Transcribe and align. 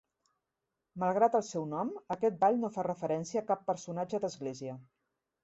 Malgrat 1.03 1.37
el 1.39 1.43
seu 1.47 1.67
nom, 1.73 1.91
aquest 2.15 2.39
ball 2.45 2.57
no 2.65 2.73
fa 2.79 2.87
referència 2.89 3.45
a 3.45 3.47
cap 3.53 3.63
personatge 3.69 4.23
d'església. 4.27 4.81